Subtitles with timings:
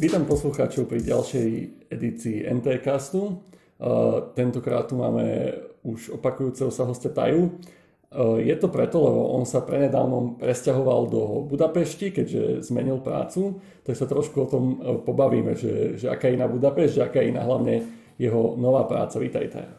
[0.00, 1.48] Vítam poslucháčov pri ďalšej
[1.92, 3.20] edícii NTCastu.
[3.20, 5.52] Uh, tentokrát tu máme
[5.84, 7.60] už opakujúceho sa hostia Taju.
[8.08, 13.92] Uh, je to preto, lebo on sa prenedávnom presťahoval do Budapešti, keďže zmenil prácu, tak
[13.92, 17.36] sa trošku o tom uh, pobavíme, že, že aká je iná Budapešť, že aká je
[17.36, 17.84] iná hlavne
[18.16, 19.20] jeho nová práca.
[19.20, 19.76] Vítaj Taja.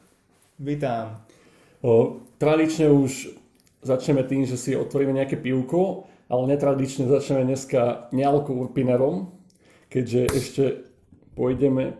[0.61, 1.25] Vítam.
[2.37, 3.33] Tradične už
[3.81, 9.40] začneme tým, že si otvoríme nejaké pivko, ale netradične začneme dneska nealko urpinerom,
[9.91, 10.63] keďže ešte
[11.35, 11.99] pôjdeme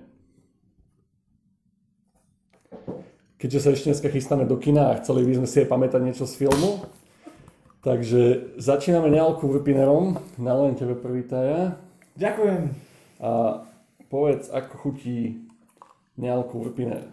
[3.42, 6.30] keďže sa ešte dneska chystáme do kina a chceli by sme si aj pamätať niečo
[6.30, 6.86] z filmu.
[7.82, 10.22] Takže začíname nealku urpinerom.
[10.38, 11.82] Nalejem tebe prvý taja.
[12.14, 12.70] Ďakujem.
[13.18, 13.66] A
[14.14, 15.50] povedz, ako chutí
[16.22, 17.10] nealku urpiner.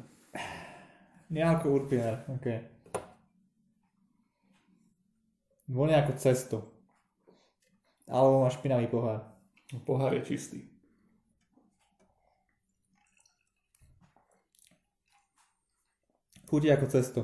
[1.33, 2.47] Nealko urpiner, ok.
[5.73, 6.59] Vonia ako cesto.
[8.05, 9.38] Alebo má špinavý pohár.
[9.85, 10.61] Pohár je čistý.
[16.49, 17.21] Chutí ako cesto.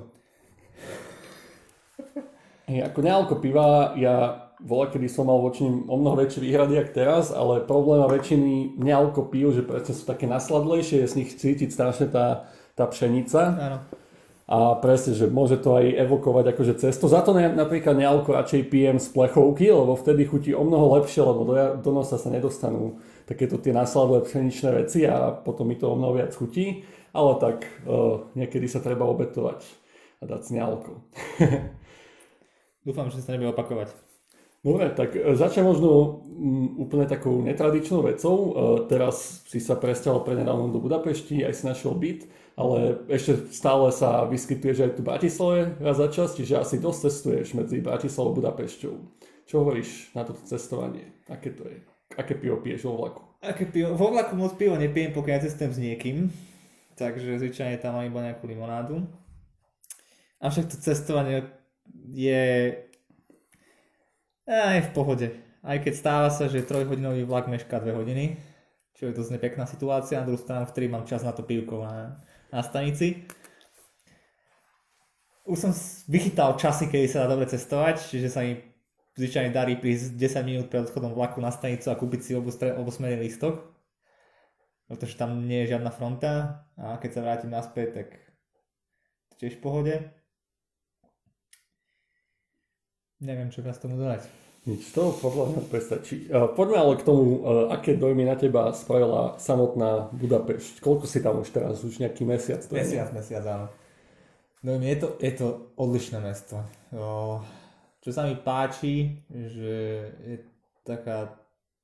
[2.68, 6.76] Ja, ako nealko piva, ja voľa, kedy som mal voči nim o mnoho väčšie výhrady
[6.80, 11.18] ako teraz, ale problém a väčšiny nealko pív, že presne sú také nasladlejšie, je z
[11.20, 13.40] nich cítiť strašne tá, tá pšenica.
[13.56, 13.78] Áno.
[14.44, 17.08] A presne, že môže to aj evokovať akože cesto.
[17.08, 21.48] Za to napríklad nealko radšej pijem z plechovky, lebo vtedy chutí o mnoho lepšie, lebo
[21.48, 25.96] do, do nosa sa nedostanú takéto tie nasladlé pšeničné veci a potom mi to o
[25.96, 26.84] mnoho viac chutí.
[27.16, 29.64] Ale tak uh, niekedy sa treba obetovať
[30.20, 30.92] a dať s nealko.
[32.84, 34.03] Dúfam, že sa nebude opakovať.
[34.64, 38.36] Dobre, tak e, začnem možno m, úplne takou netradičnou vecou.
[38.36, 38.50] E,
[38.88, 42.24] teraz si sa presťahol prednedávnom do Budapešti, aj si našiel byt,
[42.56, 46.98] ale ešte stále sa vyskytuješ aj tu v Bratislave raz za čas, čiže asi dosť
[47.04, 48.94] cestuješ medzi Bratislavou a Budapešťou.
[49.44, 51.12] Čo hovoríš na toto cestovanie?
[51.28, 51.84] Aké to je?
[52.16, 53.20] Aké pivo piješ vo vlaku?
[53.44, 53.92] Aké pivo?
[53.92, 56.16] Vo vlaku moc pivo nepijem, pokiaľ cestujem s niekým.
[56.96, 59.04] Takže zvyčajne tam mám iba nejakú limonádu.
[60.40, 61.52] Avšak to cestovanie
[62.08, 62.72] je
[64.48, 65.28] a je v pohode.
[65.64, 68.36] Aj keď stáva sa, že trojhodinový vlak mešká 2 hodiny,
[68.94, 71.82] čo je dosť nepekná situácia, na druhú stranu, v ktorej mám čas na to pivko
[71.82, 72.20] na,
[72.52, 73.24] na stanici.
[75.44, 75.72] Už som
[76.08, 78.60] vychytal časy, kedy sa dá dobre cestovať, čiže sa mi
[79.16, 83.62] zvyčajne darí prísť 10 minút pred odchodom vlaku na stanicu a kúpiť si obosmerný lístok,
[84.88, 88.08] pretože tam nie je žiadna fronta a keď sa vrátim naspäť, tak
[89.38, 89.94] tiež v pohode.
[93.24, 94.28] Neviem, čo viac tomu dodať.
[94.64, 96.28] Nič, to podľa mňa prestačí.
[96.28, 100.80] Poďme ale k tomu, aké dojmy na teba spravila samotná Budapešť.
[100.80, 101.84] Koľko si tam už teraz?
[101.84, 102.64] Už nejaký mesiac?
[102.64, 103.16] To mesiac, je?
[103.16, 103.68] mesiac, áno.
[104.64, 105.46] Dojmy, je to, je to
[105.76, 106.64] odlišné mesto.
[108.00, 109.72] Čo sa mi páči, že
[110.24, 110.36] je
[110.80, 111.36] taká,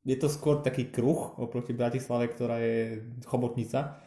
[0.04, 4.00] je to skôr taký kruh oproti Bratislave, ktorá je chobotnica.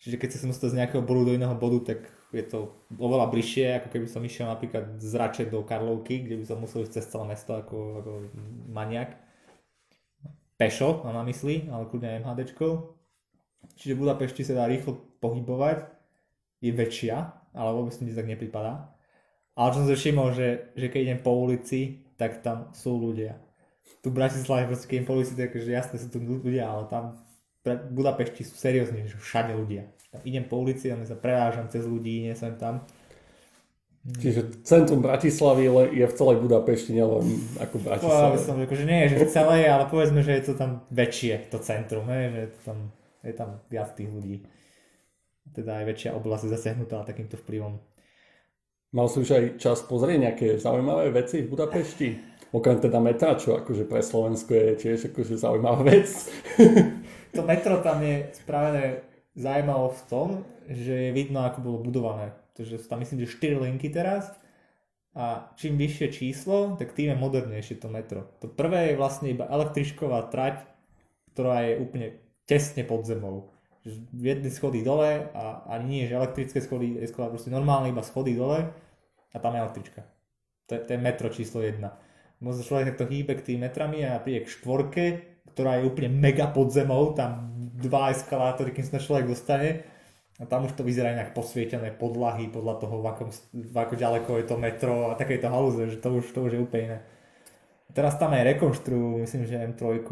[0.00, 2.60] Čiže keď sa som dostal z nejakého bodu do iného bodu, tak je to
[3.00, 6.84] oveľa bližšie, ako keby som išiel napríklad z Rače do Karlovky, kde by som musel
[6.84, 8.12] ísť cez celé mesto ako, ako
[8.70, 9.16] maniak.
[10.56, 12.72] Pešo mám na mysli, ale kľudne MHDčkou.
[13.76, 15.88] Čiže Budapešti sa dá rýchlo pohybovať,
[16.60, 17.16] je väčšia,
[17.52, 18.92] ale vôbec mi tak nepripadá.
[19.56, 23.40] Ale čo som si všimol, že, že keď idem po ulici, tak tam sú ľudia.
[24.04, 26.84] Tu v Bratislave proste keď idem po ulici, tak že jasne sú tu ľudia, ale
[26.92, 27.04] tam
[27.64, 32.24] v Budapešti sú seriózne, že všade ľudia idem po ulici a sa prevážam cez ľudí,
[32.24, 32.86] nie sem tam.
[34.06, 37.26] Čiže centrum Bratislavy je v celej Budapešti, nielen
[37.58, 38.38] ako Bratislava.
[38.38, 41.58] som že nie je, že v celej, ale povedzme, že je to tam väčšie, to
[41.58, 42.78] centrum, he, že je, to tam,
[43.26, 44.46] je tam viac tých ľudí.
[45.50, 47.82] Teda aj väčšia oblasť zasiahnutá takýmto vplyvom.
[48.94, 52.08] Mal si už aj čas pozrieť nejaké zaujímavé veci v Budapešti?
[52.54, 56.06] Okrem teda metra, čo akože pre Slovensko je tiež akože zaujímavá vec.
[57.34, 59.02] to metro tam je spravené
[59.36, 60.28] zaujímavo v tom,
[60.66, 62.32] že je vidno, ako bolo budované.
[62.56, 64.32] Takže sú tam myslím, že 4 linky teraz
[65.12, 68.24] a čím vyššie číslo, tak tým je modernejšie to metro.
[68.40, 70.64] To prvé je vlastne iba električková trať,
[71.36, 72.06] ktorá je úplne
[72.48, 73.52] tesne pod zemou.
[73.86, 78.02] V jednej schody dole a ani nie, že elektrické schody, je schoda proste normálne iba
[78.02, 78.72] schody dole
[79.30, 80.00] a tam je električka.
[80.66, 81.78] To je, to je metro číslo 1.
[82.42, 85.04] Možno človek takto hýbe k tým metrami a príde k štvorke,
[85.54, 89.84] ktorá je úplne mega pod zemou, tam dva eskalátory, kým sa človek dostane.
[90.36, 94.30] A tam už to vyzerá inak posvietené podlahy podľa toho, v akom, v ako ďaleko
[94.36, 96.98] je to metro a takéto halúze, že to už, to už je úplne iné.
[97.96, 100.04] Teraz tam aj rekonštruujú, myslím, že M3,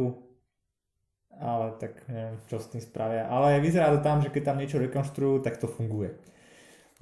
[1.36, 3.28] ale tak neviem, čo s tým spravia.
[3.28, 6.16] Ale vyzerá to tam, že keď tam niečo rekonštruujú, tak to funguje.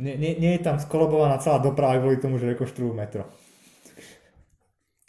[0.03, 3.31] Nie, nie, nie je tam skolobovaná celá doprava kvôli tomu, že rekonštruujú metro.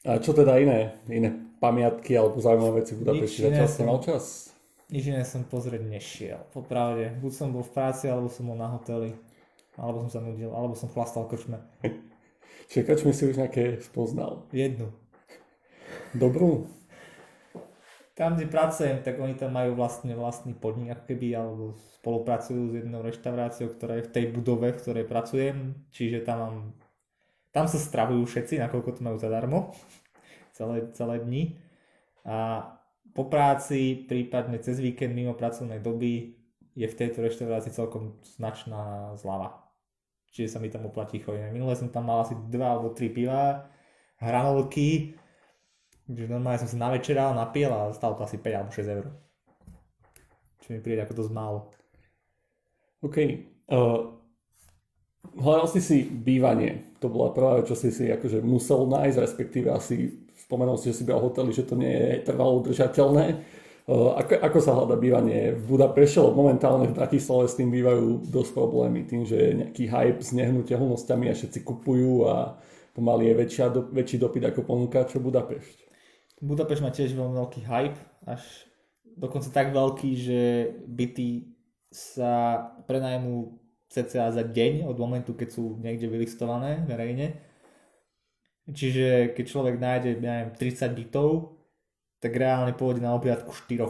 [0.06, 3.50] A čo teda iné, iné pamiatky alebo zaujímavé veci v Budapešti?
[3.50, 4.53] Zatiaľ mal čas?
[4.94, 6.38] Nič iné som pozrieť nešiel.
[6.54, 9.18] Popravde, buď som bol v práci, alebo som bol na hoteli.
[9.74, 11.58] Alebo som sa nudil, alebo som chlastal krčme.
[12.70, 14.46] Čiže krčme si už nejaké spoznal.
[14.54, 14.94] Jednu.
[16.14, 16.70] Dobrú?
[18.14, 22.74] Tam, kde pracujem, tak oni tam majú vlastne vlastný podnik, ako keby, alebo spolupracujú s
[22.86, 25.74] jednou reštauráciou, ktorá je v tej budove, v ktorej pracujem.
[25.90, 26.56] Čiže tam mám,
[27.50, 29.74] tam sa stravujú všetci, nakoľko to majú zadarmo.
[30.58, 31.44] celé, celé dni.
[32.30, 32.70] A
[33.14, 36.34] po práci, prípadne cez víkend mimo pracovnej doby
[36.74, 39.70] je v tejto reštaurácii celkom značná zlava.
[40.34, 41.54] Čiže sa mi tam oplatí chodiť.
[41.54, 43.70] Minule som tam mal asi 2 alebo 3 piva,
[44.18, 45.14] hranolky,
[46.10, 49.06] takže normálne som sa navečeral, napiel a stalo to asi 5 alebo 6 eur.
[50.66, 51.70] Čo mi príde ako dosť málo.
[53.06, 53.18] OK.
[53.70, 54.18] Uh,
[55.38, 56.98] hľadal si si bývanie.
[56.98, 60.23] To bola prvá vec, čo si si akože musel nájsť, respektíve asi
[60.54, 63.42] spomenul si, že si bol hoteli, že to nie je trvalo udržateľné.
[63.90, 68.52] Ako, ako sa hľada bývanie v Budapešti, lebo momentálne v Bratislave s tým bývajú dosť
[68.54, 72.62] problémy, tým, že je nejaký hype s nehnuteľnosťami a všetci kupujú a
[72.94, 75.90] pomaly je väčšia, do, väčší dopyt ako ponúka, čo Budapešť.
[76.46, 78.00] Budapešť má tiež veľmi veľký hype,
[78.30, 78.46] až
[79.18, 80.42] dokonca tak veľký, že
[80.86, 81.58] byty
[81.90, 83.58] sa prenajmú
[83.90, 87.53] cca za deň od momentu, keď sú niekde vylistované verejne
[88.72, 91.60] Čiže keď človek nájde, ja neviem, 30 bytov,
[92.24, 93.84] tak reálne pôjde na obliadku 4.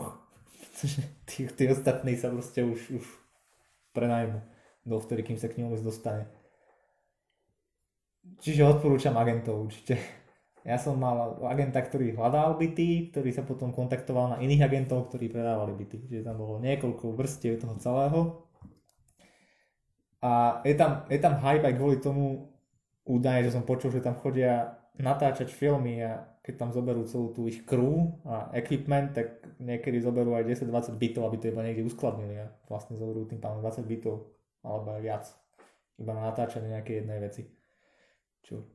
[1.30, 3.06] tí, tí ostatní sa proste už, už
[3.94, 4.42] prenajmu
[4.90, 6.26] dovtedy, kým sa k vôbec dostane.
[8.42, 10.00] Čiže odporúčam agentov určite.
[10.64, 15.28] Ja som mal agenta, ktorý hľadal byty, ktorý sa potom kontaktoval na iných agentov, ktorí
[15.28, 16.08] predávali byty.
[16.08, 18.20] Čiže tam bolo niekoľko vrstiev toho celého.
[20.24, 22.53] A je tam, je tam hype aj kvôli tomu,
[23.04, 27.48] údaje, že som počul, že tam chodia natáčať filmy a keď tam zoberú celú tú
[27.48, 32.36] ich crew a equipment, tak niekedy zoberú aj 10-20 bitov, aby to iba niekde uskladnili
[32.44, 34.28] a vlastne zoberú tým pádom 20 bitov
[34.62, 35.26] alebo aj viac.
[35.98, 37.48] Iba na natáčanie nejakej jednej veci.
[38.44, 38.74] Čo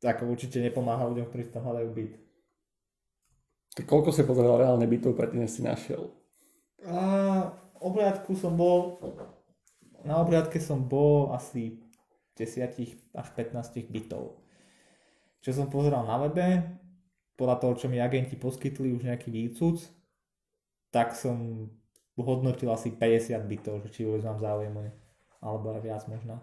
[0.00, 2.12] tak určite nepomáha ľuďom, ktorí tam hľadajú byt.
[3.76, 6.08] Tak koľko si pozeral reálne bytov predtým, si našiel?
[6.88, 8.98] A, obliadku som bol,
[10.02, 11.78] na obliadke som bol asi
[12.36, 14.38] 10 až 15 bytov.
[15.40, 16.78] Čo som pozeral na webe,
[17.40, 19.80] podľa toho, čo mi agenti poskytli už nejaký výcud,
[20.92, 21.68] tak som
[22.20, 24.76] hodnotil asi 50 bytov, že či vôbec mám záujem
[25.40, 26.36] alebo aj viac možno.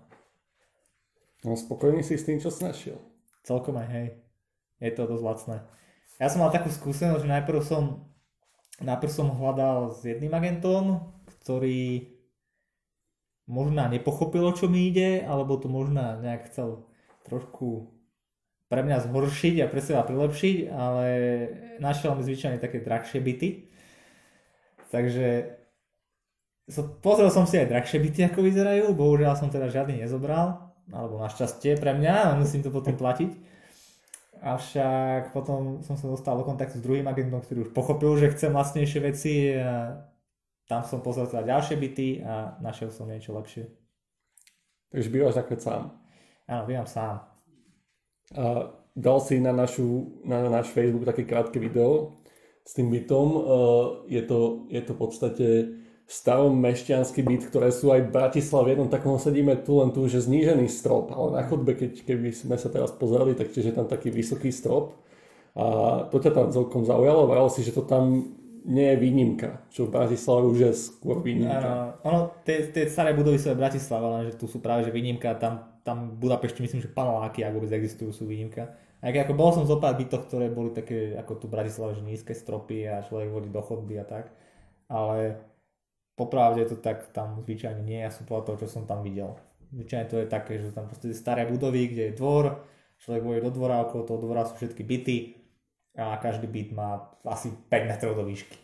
[1.46, 2.98] No spokojný si s tým, čo si našiel?
[3.46, 4.08] Celkom aj hej.
[4.82, 5.58] Je to dosť lacné.
[6.18, 8.10] Ja som mal takú skúsenosť, že najprv som,
[8.82, 11.14] najprv som hľadal s jedným agentom,
[11.46, 12.17] ktorý
[13.48, 16.86] možná nepochopilo, čo mi ide, alebo to možná nejak chcel
[17.26, 17.96] trošku
[18.68, 21.08] pre mňa zhoršiť a pre seba prilepšiť, ale
[21.80, 23.72] našiel mi zvyčajne také drahšie byty.
[24.92, 25.56] Takže
[26.68, 31.24] so, pozrel som si aj drahšie byty, ako vyzerajú, bohužiaľ som teda žiadny nezobral, alebo
[31.24, 33.32] našťastie pre mňa, musím to potom platiť.
[34.38, 38.54] Avšak potom som sa dostal do kontaktu s druhým agentom, ktorý už pochopil, že chcem
[38.54, 40.04] vlastnejšie veci a
[40.68, 43.72] tam som pozrel teda ďalšie byty a našiel som niečo lepšie.
[44.92, 45.84] Takže bývaš takhle sám?
[46.48, 47.24] Áno, bývam sám.
[48.36, 48.44] A
[48.96, 52.20] dal si na, našu, na náš Facebook také krátke video
[52.68, 53.28] s tým bytom.
[54.12, 55.48] Je to, je to v podstate
[56.08, 58.72] starom mešťanský byt, ktoré sú aj v Bratislave.
[58.72, 62.56] Jednom takom sedíme tu len tu, že znížený strop, ale na chodbe, keď, keby sme
[62.56, 64.96] sa teraz pozreli, tak tiež je tam taký vysoký strop.
[65.52, 68.24] A to ťa tam celkom zaujalo, vral si, že to tam
[68.68, 71.96] nie je výnimka, čo v Bratislave už je skôr výnimka.
[72.04, 75.40] Uh, ono, tie, tie staré budovy sú aj Bratislava, lenže tu sú práve že výnimka,
[75.40, 78.76] tam, tam v Budapešti myslím, že paneláky, ak vôbec existujú, sú výnimka.
[79.00, 82.36] Aj ako bol som zo pár ktoré boli také ako tu v Bratislave, že nízke
[82.36, 84.36] stropy a človek vodí do chodby a tak,
[84.92, 85.40] ale
[86.20, 89.38] popravde to tak tam zvyčajne nie, ja som povedal toho, čo som tam videl.
[89.72, 92.68] Zvyčajne to je také, že tam proste staré budovy, kde je dvor,
[93.00, 95.18] človek vojde do dvora, okolo toho dvora sú všetky byty,
[95.98, 98.56] a každý byt má asi 5 metrov do výšky.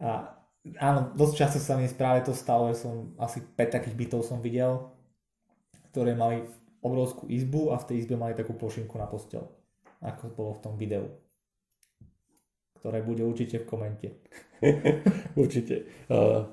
[0.00, 0.32] A
[0.80, 4.40] áno, dosť často sa mi práve to stalo, že som asi 5 takých bytov som
[4.40, 4.88] videl,
[5.92, 6.48] ktoré mali
[6.80, 9.44] obrovskú izbu a v tej izbe mali takú plošinku na postel,
[10.00, 11.06] ako bolo v tom videu
[12.86, 14.08] ktoré bude určite v komente.
[15.42, 15.90] určite.
[16.06, 16.46] Uh,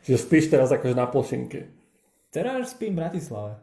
[0.00, 1.68] že spíš teraz akože na plošinke.
[2.32, 3.60] Teraz spím v Bratislave.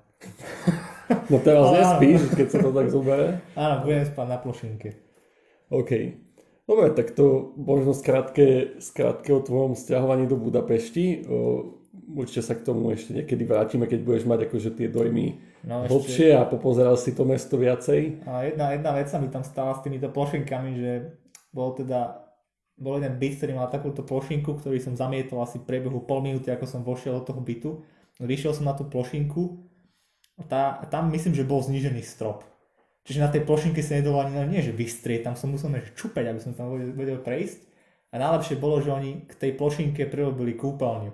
[1.33, 3.41] no teraz nespíš, keď sa to tak zoberie.
[3.57, 4.89] Áno, budem spať na plošinke.
[5.71, 5.91] OK.
[6.67, 11.25] Dobre, tak to možno skrátke, skrátke o tvojom stiahovaní do Budapešti.
[12.11, 16.35] Určite sa k tomu ešte niekedy vrátime, keď budeš mať akože tie dojmy no, hlbšie
[16.35, 18.23] a popozeral si to mesto viacej.
[18.27, 20.91] A jedna, jedna vec sa mi tam stala s týmito plošinkami, že
[21.51, 22.27] bol teda
[22.81, 26.49] bol jeden byt, ktorý mal takúto plošinku, ktorý som zamietol asi v priebehu pol minúty,
[26.49, 27.83] ako som vošiel do toho bytu.
[28.17, 29.71] Vyšiel som na tú plošinku
[30.47, 32.45] tá, tam myslím, že bol znížený strop.
[33.01, 36.39] Čiže na tej plošinke sa nedalo ani nie, že vystrieť, tam som musel čupať, aby
[36.39, 37.69] som tam vedel, prejsť.
[38.11, 41.11] A najlepšie bolo, že oni k tej plošinke prirobili kúpeľňu.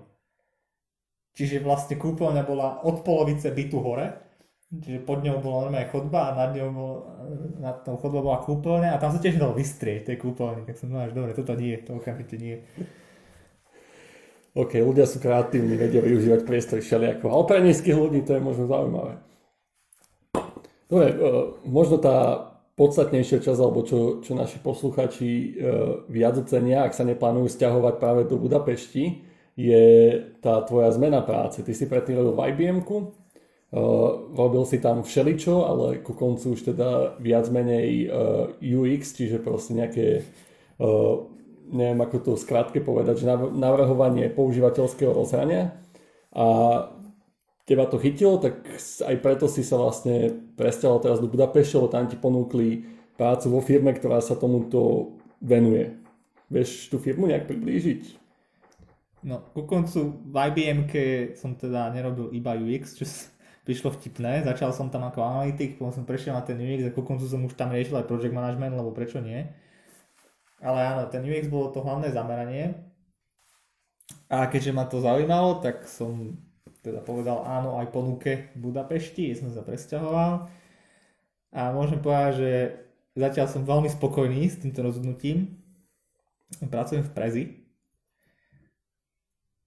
[1.38, 4.28] Čiže vlastne kúpeľňa bola od polovice bytu hore
[4.68, 6.94] Čiže pod ňou bola normálne chodba a nad ňou bol,
[7.64, 10.68] nad tou chodbou bola kúpeľňa a tam sa tiež dalo vystrieť tej kúpeľne.
[10.68, 12.60] Tak som povedal, že dobre, toto nie, to okamžite nie.
[14.60, 17.32] OK, ľudia sú kreatívni, vedia využívať priestory všelijako.
[17.32, 19.24] Ale pre nízkych ľudí to je možno zaujímavé.
[20.88, 21.16] Dobre, e,
[21.68, 25.48] možno tá podstatnejšia časť, alebo čo, čo naši posluchači e,
[26.08, 29.24] viac ocenia, ak sa neplánujú stiahovať práve do Budapešti,
[29.58, 29.86] je
[30.40, 31.66] tá tvoja zmena práce.
[31.66, 32.98] Ty si predtým robil v IBM-ku,
[33.68, 38.08] Uh, robil si tam všeličo, ale ku koncu už teda viac menej
[38.64, 40.24] UX, čiže proste nejaké,
[41.68, 43.28] neviem ako to skrátke povedať, že
[43.60, 45.76] navrhovanie používateľského rozhrania.
[46.32, 46.48] A
[47.68, 48.64] teba to chytilo, tak
[49.04, 52.88] aj preto si sa vlastne presťahoval teraz do Budapešte, lebo tam ti ponúkli
[53.20, 55.12] prácu vo firme, ktorá sa tomuto
[55.44, 56.00] venuje.
[56.48, 58.24] Vieš tú firmu nejak priblížiť?
[59.28, 60.88] No, ku koncu v IBM
[61.36, 63.04] som teda nerobil iba UX, čo
[63.68, 64.48] prišlo vtipné.
[64.48, 67.44] Začal som tam ako analytik, potom som prešiel na ten UX a ku koncu som
[67.44, 69.44] už tam riešil aj project management, lebo prečo nie.
[70.64, 72.80] Ale áno, ten UX bolo to hlavné zameranie.
[74.32, 76.40] A keďže ma to zaujímalo, tak som
[76.88, 80.48] teda povedal áno aj ponuke v Budapešti, som sa presťahoval.
[81.52, 82.52] A môžem povedať, že
[83.20, 85.60] zatiaľ som veľmi spokojný s týmto rozhodnutím.
[86.72, 87.44] Pracujem v Prezi.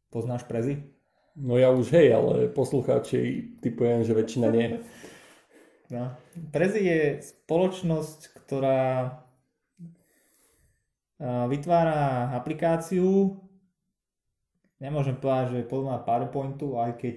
[0.08, 0.80] Poznáš Prezi?
[1.36, 4.68] No ja už hej, ale poslucháči typujem, že väčšina nie.
[5.90, 6.14] No.
[6.54, 9.10] Prezi je spoločnosť, ktorá
[11.50, 13.42] vytvára aplikáciu,
[14.80, 17.16] nemôžem povedať, že je podobná PowerPointu, aj keď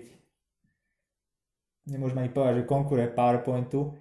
[1.88, 3.96] nemôžem ani povedať, že konkuruje PowerPointu.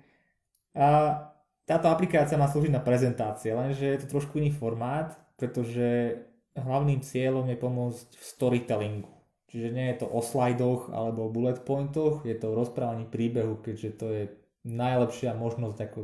[0.75, 1.19] A
[1.63, 6.19] táto aplikácia má slúžiť na prezentácie, lenže je to trošku iný formát, pretože
[6.59, 9.13] hlavným cieľom je pomôcť v storytellingu.
[9.53, 13.61] Čiže nie je to o slajdoch alebo o bullet pointoch, je to o rozprávaní príbehu,
[13.61, 14.25] keďže to je
[14.65, 16.01] najlepšia možnosť ako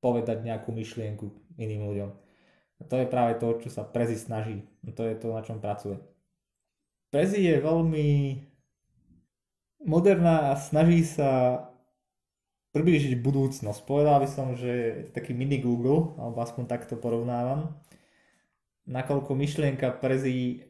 [0.00, 1.28] povedať nejakú myšlienku
[1.60, 2.10] iným ľuďom.
[2.80, 4.64] A to je práve to, čo sa Prezi snaží.
[4.84, 6.00] A to je to, na čom pracuje.
[7.14, 8.42] Prezi je veľmi
[9.86, 11.62] moderná a snaží sa
[12.74, 13.86] priblížiť budúcnosť.
[13.86, 17.78] Povedal by som, že je taký mini Google, alebo aspoň takto porovnávam.
[18.90, 20.66] Nakoľko myšlienka Prezi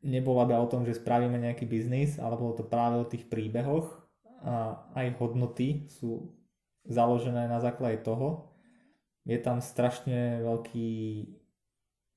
[0.00, 4.08] nebola iba o tom, že spravíme nejaký biznis, ale bolo to práve o tých príbehoch
[4.40, 6.32] a aj hodnoty sú
[6.88, 8.56] založené na základe toho.
[9.28, 10.88] Je tam strašne veľký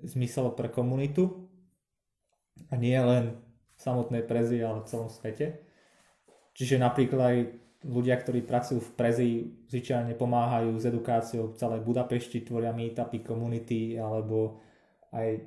[0.08, 1.52] zmysel pre komunitu
[2.72, 3.44] a nie len
[3.78, 5.62] samotnej Prezi, ale v celom svete.
[6.58, 7.38] Čiže napríklad aj
[7.86, 9.30] ľudia, ktorí pracujú v Prezi,
[9.70, 14.60] zvyčajne pomáhajú s edukáciou v celej Budapešti, tvoria meetupy, komunity alebo
[15.14, 15.46] aj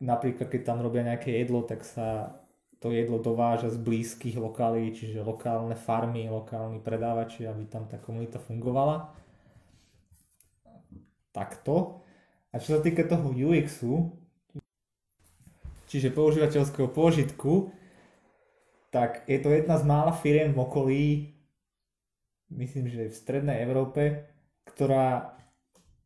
[0.00, 2.38] napríklad keď tam robia nejaké jedlo, tak sa
[2.78, 8.36] to jedlo dováža z blízkych lokalí, čiže lokálne farmy, lokálni predávači, aby tam tá komunita
[8.36, 9.16] fungovala.
[11.32, 12.04] Takto.
[12.52, 14.12] A čo sa týka toho UXu,
[15.86, 17.70] čiže používateľského pôžitku,
[18.90, 21.04] tak je to jedna z mála firiem v okolí,
[22.54, 24.30] myslím, že v strednej Európe,
[24.66, 25.34] ktorá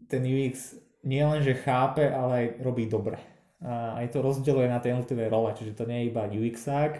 [0.08, 3.20] ten UX nielenže chápe, ale aj robí dobre.
[3.60, 6.92] A aj to rozdeľuje na tie jednotlivé role, čiže to nie je iba UXák,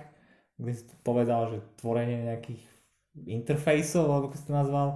[0.61, 2.63] kde si povedal, že tvorenie nejakých
[3.25, 4.89] interfejsov, alebo ako si to nazval,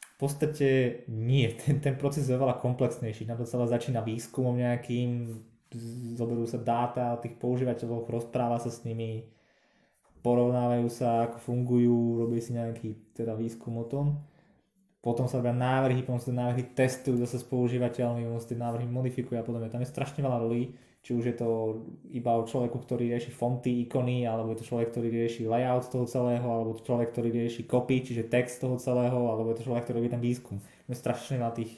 [0.00, 0.68] v podstate
[1.08, 5.40] nie, ten, ten proces je veľa komplexnejší, na to celé začína výskumom nejakým,
[6.18, 9.28] zoberú sa dáta o tých používateľoch, rozpráva sa s nimi,
[10.20, 14.20] porovnávajú sa, ako fungujú, robí si nejaký teda výskum o tom
[15.00, 18.60] potom sa robia návrhy, potom sa tie návrhy testujú zase s používateľmi, potom sa tie
[18.60, 19.72] návrhy modifikujú a podobne.
[19.72, 21.80] Tam je strašne veľa rolí, či už je to
[22.12, 26.04] iba o človeku, ktorý rieši fonty, ikony, alebo je to človek, ktorý rieši layout toho
[26.04, 29.88] celého, alebo to človek, ktorý rieši copy, čiže text toho celého, alebo je to človek,
[29.88, 30.60] ktorý robí ten výskum.
[30.84, 31.72] Je strašne veľa tých,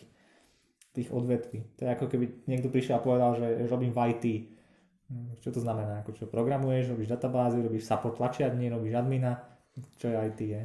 [0.93, 1.65] tých odvetví.
[1.81, 4.25] To je ako keby niekto prišiel a povedal, že robím v IT.
[5.09, 6.05] Hm, čo to znamená?
[6.05, 9.41] Ako čo programuješ, robíš databázy, robíš support tlačiarní, robíš admina,
[9.97, 10.63] čo je IT je.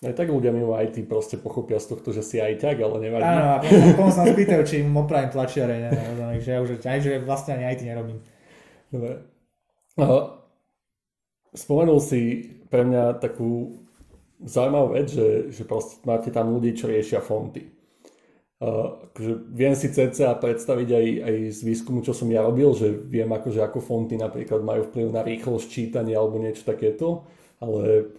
[0.00, 3.20] Aj tak ľudia mimo IT proste pochopia z tohto, že si aj tak, ale nevadí.
[3.20, 6.80] Áno, a potom, potom sa spýtajú, či im opravím tlačiare, ne, ne, že ja už
[6.80, 8.18] aj, že vlastne ani IT nerobím.
[8.88, 9.28] Dobre.
[10.00, 10.40] Aha.
[11.52, 13.76] Spomenul si pre mňa takú
[14.40, 17.79] zaujímavú vec, že, že proste máte tam ľudí, čo riešia fonty.
[18.60, 22.92] Uh, akože viem si cca predstaviť aj, aj z výskumu, čo som ja robil, že
[22.92, 27.24] viem akože ako fonty napríklad majú vplyv na rýchlosť čítania alebo niečo takéto,
[27.56, 28.12] ale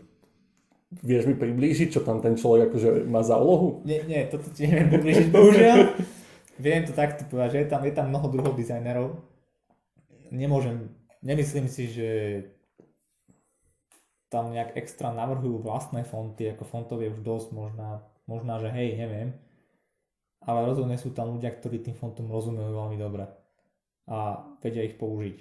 [0.89, 3.85] vieš mi priblížiť, čo tam ten človek akože má za úlohu?
[3.85, 5.77] Nie, nie, toto ti neviem priblížiť, bohužiaľ.
[6.65, 9.21] viem to takto povedať, že je tam, je tam mnoho druhov dizajnerov.
[10.33, 10.89] Nemôžem,
[11.21, 12.09] nemyslím si, že
[14.33, 18.97] tam nejak extra navrhujú vlastné fonty, ako fontov je už dosť, možná, možná že hej,
[18.97, 19.37] neviem
[20.45, 23.29] ale rozhodne sú tam ľudia, ktorí tým fontom rozumejú veľmi dobre
[24.09, 25.37] a vedia ich použiť.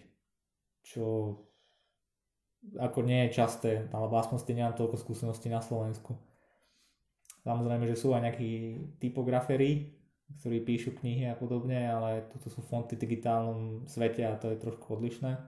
[0.85, 1.05] Čo
[2.77, 6.13] ako nie je časté, alebo aspoň ste nemám toľko skúseností na Slovensku.
[7.41, 8.51] Samozrejme, že sú aj nejakí
[9.01, 9.97] typograferi,
[10.39, 14.61] ktorí píšu knihy a podobne, ale toto sú fonty v digitálnom svete a to je
[14.61, 15.41] trošku odlišné.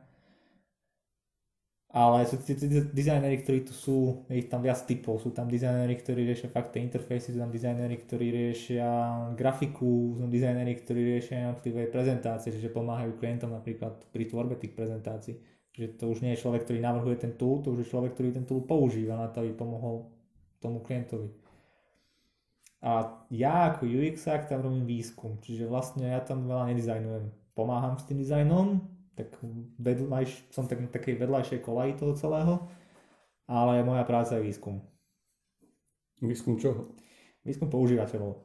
[1.93, 2.57] Ale sú tí
[2.89, 5.21] dizajneri, ktorí tu sú, je ich tam viac typov.
[5.21, 8.89] Sú tam dizajneri, ktorí riešia fakt tie interfejsy, sú tam dizajneri, ktorí riešia
[9.37, 15.37] grafiku, sú dizajneri, ktorí riešia jednotlivé prezentácie, čiže pomáhajú klientom napríklad pri tvorbe tých prezentácií.
[15.77, 18.41] Že to už nie je človek, ktorý navrhuje ten tool, to už je človek, ktorý
[18.41, 20.09] ten tool používa na to, aby pomohol
[20.65, 21.29] tomu klientovi.
[22.83, 27.25] A ja ako UX tam robím výskum, čiže vlastne ja tam veľa nedizajnujem.
[27.53, 28.81] Pomáham s tým dizajnom,
[29.13, 29.29] tak
[29.77, 32.55] vedľajš, som tak na takej vedľajšej kolaji toho celého,
[33.45, 34.81] ale moja práca je výskum.
[36.23, 36.97] Výskum čoho?
[37.43, 38.39] Výskum používateľov.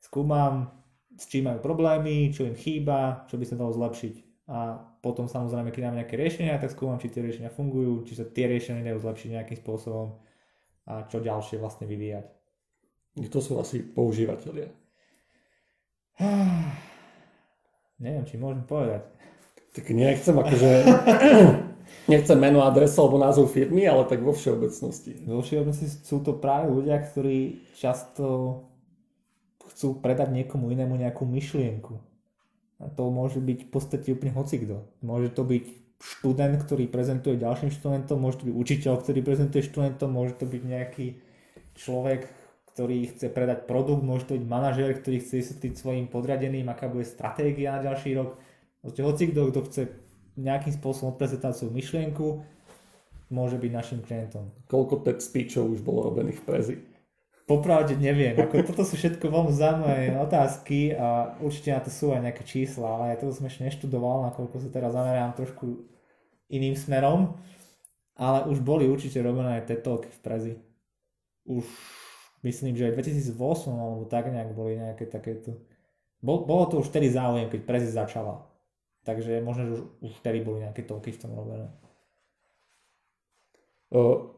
[0.00, 0.72] Skúmam,
[1.14, 4.14] s čím majú problémy, čo im chýba, čo by sa dalo zlepšiť.
[4.48, 8.28] A potom samozrejme, keď mám nejaké riešenia, tak skúmam, či tie riešenia fungujú, či sa
[8.28, 10.20] tie riešenia dajú zlepšiť nejakým spôsobom
[10.84, 12.26] a čo ďalšie vlastne vyvíjať.
[13.30, 14.68] To sú asi používateľia.
[18.04, 19.06] Neviem, či môžem povedať.
[19.74, 20.70] Tak nechcem akože...
[22.12, 25.24] nechcem meno, adresu alebo názov firmy, ale tak vo všeobecnosti.
[25.26, 28.24] Vo všeobecnosti sú to práve ľudia, ktorí často
[29.74, 31.98] chcú predať niekomu inému nejakú myšlienku.
[32.82, 34.84] A to môže byť v podstate úplne hocikto.
[35.00, 35.64] Môže to byť
[36.04, 40.62] študent, ktorý prezentuje ďalším študentom, môže to byť učiteľ, ktorý prezentuje študentom, môže to byť
[40.62, 41.06] nejaký
[41.80, 42.28] človek,
[42.74, 47.06] ktorý chce predať produkt, môže to byť manažer, ktorý chce vysvetliť svojim podriadeným, aká bude
[47.08, 48.36] stratégia na ďalší rok.
[48.84, 49.82] Proste hoci kto, kto chce
[50.36, 52.44] nejakým spôsobom odprezentovať svoju myšlienku,
[53.32, 54.52] môže byť našim klientom.
[54.68, 56.76] Koľko TED speechov už bolo robených v Prezi?
[57.48, 62.24] Popravde neviem, ako toto sú všetko veľmi zaujímavé otázky a určite na to sú aj
[62.24, 65.84] nejaké čísla, ale ja to som ešte neštudoval, nakoľko sa teraz zamerám trošku
[66.48, 67.36] iným smerom,
[68.16, 70.52] ale už boli určite robené aj TED Talky v Prezi.
[71.44, 71.64] Už
[72.48, 73.36] myslím, že aj 2008
[73.72, 75.56] alebo tak nejak boli nejaké takéto.
[76.24, 78.53] Bolo to už vtedy záujem, keď Prezi začala.
[79.04, 81.68] Takže možno, že už, už vtedy boli nejaké toky v tom robené.
[83.92, 84.32] Uh,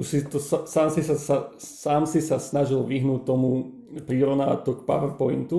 [0.00, 1.16] si to, sám, si sa,
[1.60, 3.72] sám si sa snažil vyhnúť tomu
[4.04, 5.58] prirovnávať to k PowerPointu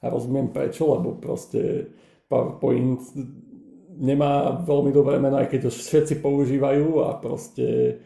[0.00, 1.92] a rozumiem prečo, lebo proste
[2.32, 3.00] PowerPoint
[3.96, 8.00] nemá veľmi dobré meno, aj keď ho všetci používajú a proste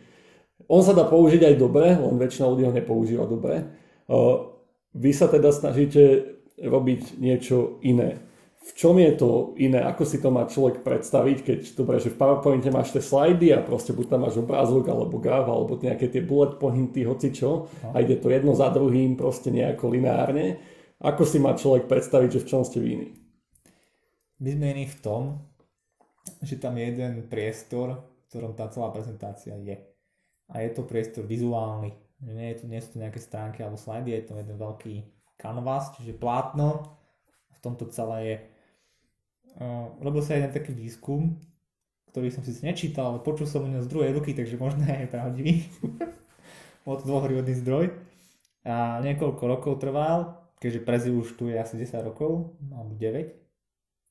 [0.67, 3.71] on sa dá použiť aj dobre, len väčšina ľudí ho nepoužíva dobre.
[4.11, 4.51] Uh,
[4.99, 8.26] vy sa teda snažíte robiť niečo iné
[8.67, 12.19] v čom je to iné, ako si to má človek predstaviť, keď dobre, že v
[12.19, 16.19] PowerPointe máš tie slajdy a proste buď tam máš obrázok alebo graf alebo nejaké tie
[16.19, 20.59] bullet pointy, hoci čo a ide to jedno za druhým proste nejako lineárne.
[20.99, 23.09] Ako si má človek predstaviť, že v čom ste vy iní?
[24.43, 25.23] My sme iní v tom,
[26.43, 29.79] že tam je jeden priestor, v ktorom tá celá prezentácia je.
[30.51, 31.95] A je to priestor vizuálny.
[32.19, 34.95] Nie, je to, nie sú to nejaké stránky alebo slajdy, je to jeden veľký
[35.39, 36.99] canvas, čiže plátno.
[37.55, 38.37] V tomto celé je
[40.01, 41.41] robil sa jeden taký výskum,
[42.13, 45.13] ktorý som si nečítal, ale počul som o ňom z druhej ruky, takže možno aj
[45.13, 45.69] pravdivý.
[46.85, 47.93] Bol to dôveryhodný zdroj.
[48.67, 53.37] A niekoľko rokov trval, keďže Prezi už tu je asi 10 rokov, alebo 9.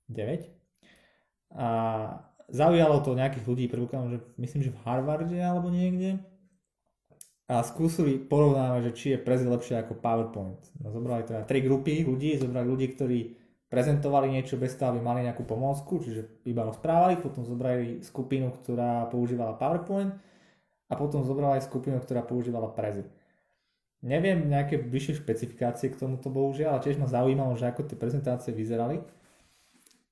[0.10, 0.54] 9.
[1.56, 1.68] A
[2.50, 6.22] zaujalo to nejakých ľudí, prvokám, že myslím, že v Harvarde alebo niekde.
[7.46, 10.62] A skúsili porovnávať, že či je Prezi lepšie ako PowerPoint.
[10.82, 13.20] No, zobrali teda tri grupy ľudí, zobrali ľudí, ktorí
[13.70, 19.10] prezentovali niečo bez toho, aby mali nejakú pomôcku, čiže iba rozprávali, potom zobrali skupinu, ktorá
[19.10, 20.14] používala PowerPoint
[20.90, 23.04] a potom zobrali skupinu, ktorá používala Prezi.
[24.06, 28.54] Neviem nejaké vyššie špecifikácie k tomuto bohužiaľ, ale tiež ma zaujímalo, že ako tie prezentácie
[28.54, 29.02] vyzerali.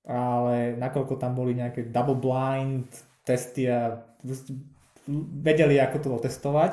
[0.03, 2.89] Ale nakoľko tam boli nejaké double blind
[3.21, 4.01] testy a
[5.45, 6.71] vedeli, ako to testovať,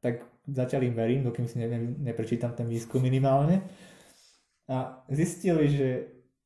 [0.00, 1.68] tak začali im verím, dokým si ne,
[2.02, 3.62] neprečítam ten výskum minimálne.
[4.66, 5.88] A zistili, že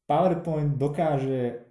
[0.06, 1.66] PowerPoint dokáže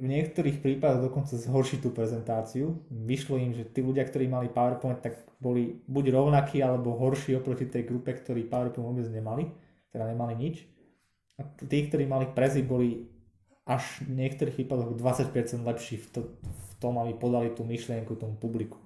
[0.00, 2.80] v niektorých prípadoch dokonca zhoršiť tú prezentáciu.
[2.88, 7.68] Vyšlo im, že tí ľudia, ktorí mali PowerPoint, tak boli buď rovnakí alebo horší oproti
[7.68, 9.52] tej grupe, ktorí PowerPoint vôbec nemali,
[9.92, 10.64] teda nemali nič.
[11.36, 13.12] A tí, ktorí mali prezy, boli
[13.68, 15.30] až v niektorých prípadoch 20%
[15.62, 18.80] lepší v, to, v tom, aby podali tú myšlienku tomu publiku.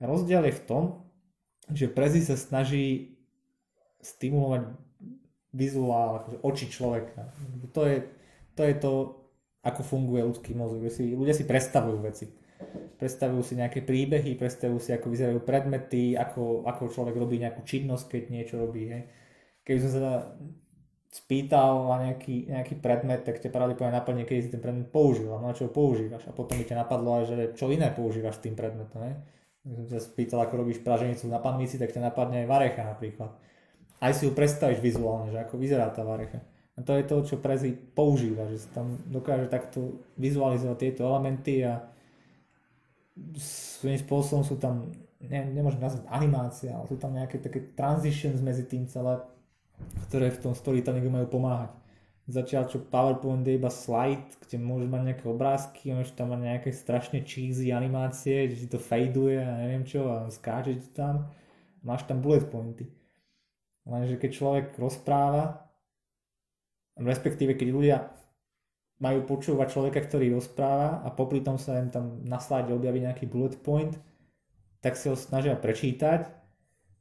[0.00, 0.84] Rozdiel je v tom,
[1.68, 3.18] že Prezi sa snaží
[4.00, 4.72] stimulovať
[5.52, 7.32] vizuál, akože oči človeka.
[7.72, 8.04] To je,
[8.52, 8.92] to je to,
[9.64, 10.84] ako funguje ľudský mozog.
[10.92, 12.26] Si, ľudia si predstavujú veci.
[12.98, 18.04] Predstavujú si nejaké príbehy, predstavujú si, ako vyzerajú predmety, ako, ako človek robí nejakú činnosť,
[18.10, 18.90] keď niečo robí.
[18.90, 19.02] Hej.
[19.62, 20.02] Keby som sa
[21.08, 25.56] spýtal na nejaký, nejaký predmet, tak ťa pravdepodobne napadne, keď si ten predmet použil na
[25.56, 26.28] čo ho používaš.
[26.28, 29.00] A potom by ťa napadlo aj, že čo iné používaš s tým predmetom.
[29.06, 29.14] Hej.
[29.64, 33.32] Keď som ťa spýtal, ako robíš praženicu na panvici, tak ťa napadne aj varecha napríklad.
[33.98, 36.38] Aj si ju predstavíš vizuálne, že ako vyzerá tá varecha.
[36.78, 41.66] A to je to, čo Prezi používa, že sa tam dokáže takto vizualizovať tieto elementy
[41.66, 41.82] a
[43.34, 48.62] svojím spôsobom sú tam, ne, nemôžem nazvať animácia, ale sú tam nejaké také transitions medzi
[48.62, 49.18] tým celé,
[50.06, 51.74] ktoré v tom storytellingu majú pomáhať.
[52.28, 56.70] Zatiaľ čo PowerPoint je iba slide, kde môžeš mať nejaké obrázky, môžeš tam mať nejaké
[56.76, 61.26] strašne cheesy animácie, že si to fadeuje a neviem čo a skáče ti tam.
[61.82, 62.97] Máš tam bullet pointy.
[63.88, 65.64] Lenže keď človek rozpráva,
[67.00, 67.96] respektíve keď ľudia
[69.00, 73.24] majú počúvať človeka, ktorý rozpráva a popri tom sa im tam na slide objaví nejaký
[73.30, 73.94] bullet point,
[74.82, 76.28] tak si ho snažia prečítať.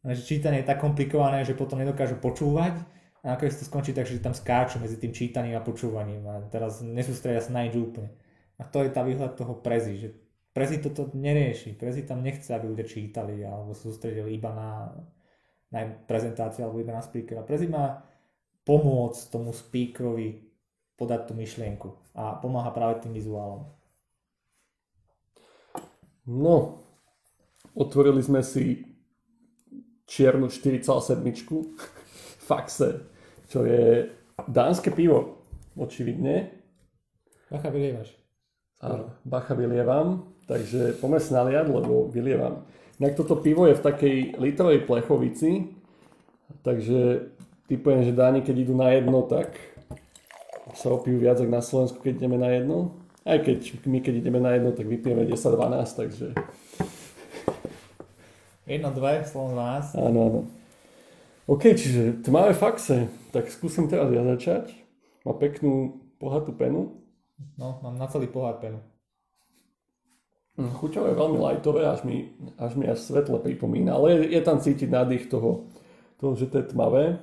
[0.05, 2.79] Lenže čítanie je tak komplikované, že potom nedokážu počúvať
[3.25, 6.79] a nakoniec to skončí tak, že tam skáču medzi tým čítaním a počúvaním a teraz
[6.85, 8.13] nesústredia sa na úplne.
[8.57, 10.09] A to je tá výhľad toho prezi, že
[10.53, 14.69] prezi toto nerieši, prezi tam nechce, aby ľudia čítali alebo sústredili iba na,
[15.71, 17.43] na prezentáciu alebo iba na speakera.
[17.43, 18.03] Prezi má
[18.63, 20.47] pomôcť tomu speakerovi
[20.99, 23.69] podať tú myšlienku a pomáha práve tým vizuálom.
[26.27, 26.83] No,
[27.71, 28.83] otvorili sme si
[30.03, 31.23] čiernu 4,7
[32.49, 33.07] faxe,
[33.47, 34.11] čo je
[34.47, 35.47] dánske pivo,
[35.79, 36.51] očividne.
[37.47, 38.11] Bacha vylievaš.
[38.83, 42.67] A bacha vylievam, takže poďme si naliať, lebo vylievam.
[42.97, 45.69] Inak toto pivo je v takej litrovej plechovici,
[46.65, 47.29] takže
[47.69, 49.53] typujem, že Dáni, keď idú na jedno, tak
[50.73, 52.97] sa opijú viac ako na Slovensku, keď ideme na jedno.
[53.21, 56.27] Aj keď my, keď ideme na jedno, tak vypijeme 10-12, takže...
[58.67, 59.95] 1, 2, Slovom 12.
[59.95, 60.41] Áno, áno.
[61.47, 63.07] OK, čiže tmavé faxe.
[63.31, 64.75] Tak skúsim teraz ja začať.
[65.23, 66.99] Má peknú bohatú penu.
[67.55, 68.83] No, mám na celý pohár penu.
[70.57, 74.41] Hm, chuťové je veľmi lightové, až mi, až mi až svetle pripomína, ale je, je
[74.41, 75.69] tam cítiť nádych toho,
[76.17, 77.21] toho, že to je tmavé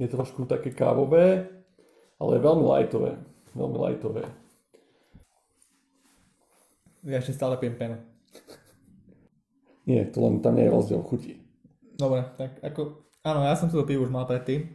[0.00, 1.44] je trošku také kávové,
[2.16, 3.20] ale je veľmi lajtové.
[3.52, 4.24] Veľmi lajtové.
[7.04, 7.96] Ja ešte stále pijem penu.
[9.84, 11.36] Nie, to len tam nie je rozdiel chuti.
[12.00, 13.04] Dobre, tak ako...
[13.20, 14.72] Áno, ja som to pivo už mal predtým.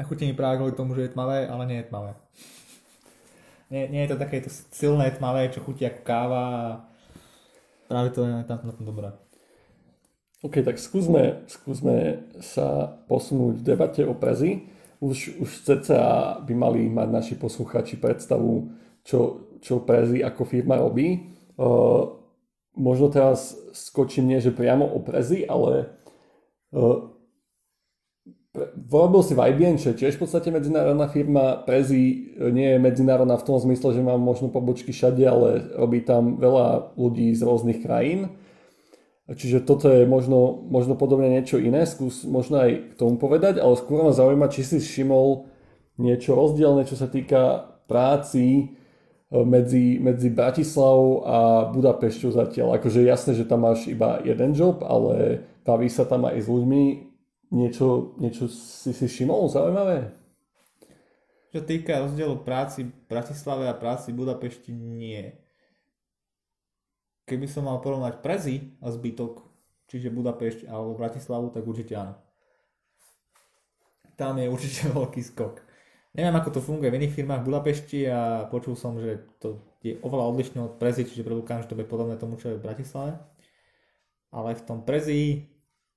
[0.00, 2.16] A chutí mi práve kvôli tomu, že je tmavé, ale nie je tmavé.
[3.68, 6.46] Nie, nie je to také to silné tmavé, čo chutí ako káva
[7.88, 9.08] práve to je tam na tom dobré.
[10.44, 14.70] OK, tak skúsme, skúsme sa posunúť v debate o Prezi.
[15.02, 18.70] Už, už cca by mali mať naši posluchači predstavu,
[19.02, 21.34] čo, čo Prezi ako firma robí.
[21.58, 22.22] Uh,
[22.78, 25.90] možno teraz skočím nie, že priamo o Prezi, ale
[26.70, 27.17] uh,
[28.88, 31.60] Robil si IBM, čo je tiež v podstate medzinárodná firma.
[31.68, 36.40] Prezi nie je medzinárodná v tom zmysle, že má možno pobočky všade, ale robí tam
[36.40, 38.32] veľa ľudí z rôznych krajín.
[39.28, 43.76] Čiže toto je možno, možno podobne niečo iné, skús možno aj k tomu povedať, ale
[43.76, 45.44] skôr ma zaujíma, či si všimol
[46.00, 48.64] niečo rozdielne, čo sa týka práci e,
[49.44, 52.80] medzi, medzi Bratislavou a Budapešťou zatiaľ.
[52.80, 57.07] Akože jasné, že tam máš iba jeden job, ale baví sa tam aj s ľuďmi.
[57.48, 60.12] Niečo, niečo si si všimol zaujímavé?
[61.48, 65.32] Čo týka rozdielu práci v Bratislave a práci v Budapešti, nie
[67.28, 69.44] keby som mal porovnať Prezi a zbytok,
[69.92, 72.16] čiže Budapešť alebo Bratislavu, tak určite áno.
[74.16, 75.60] Tam je určite veľký skok.
[76.16, 80.00] Neviem, ako to funguje v iných firmách v Budapešti a počul som, že to je
[80.00, 83.20] oveľa odlišné od Prezi, čiže predpokladám, že to bude podobné tomu, čo je v Bratislave.
[84.32, 85.46] Ale v tom Prezi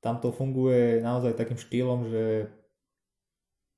[0.01, 2.49] tam to funguje naozaj takým štýlom, že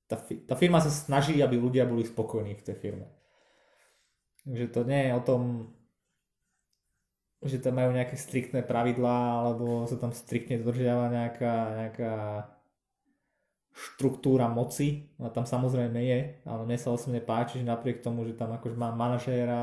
[0.07, 3.07] tá, tá firma sa snaží, aby ľudia boli spokojní v tej firme.
[4.43, 5.41] Takže to nie je o tom,
[7.43, 12.13] že tam majú nejaké striktné pravidlá, alebo sa tam striktne dodržiava nejaká, nejaká
[13.73, 18.37] štruktúra moci, a tam samozrejme je, ale mne sa osobne páči, že napriek tomu, že
[18.37, 19.59] tam akože má manažéra,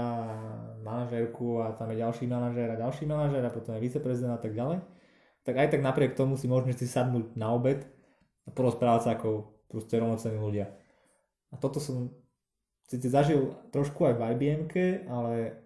[0.83, 4.53] manažérku a tam je ďalší manažér a ďalší manažér a potom je viceprezident a tak
[4.53, 4.83] ďalej,
[5.51, 7.83] tak aj tak napriek tomu si môžeme si sadnúť na obed
[8.47, 10.71] a porozprávať sa ako proste rovnocenní ľudia.
[11.51, 12.15] A toto som
[12.87, 14.71] síce zažil trošku aj v ibm
[15.11, 15.59] ale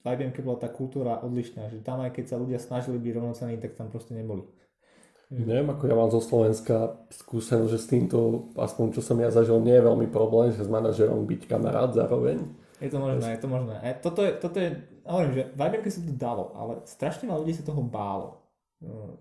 [0.00, 3.60] v ibm bola tá kultúra odlišná, že tam aj keď sa ľudia snažili byť rovnocenní,
[3.60, 4.48] tak tam proste neboli.
[5.28, 5.44] Mm.
[5.44, 9.60] Neviem, ako ja mám zo Slovenska skúsenosť, že s týmto, aspoň čo som ja zažil,
[9.60, 12.40] nie je veľmi problém, že s manažerom byť kamarát zároveň.
[12.80, 13.76] Je to možné, je to možné.
[13.84, 17.40] E, toto je, toto je, hovorím, že v IBM sa to dalo, ale strašne veľa
[17.44, 18.41] ľudí sa toho bálo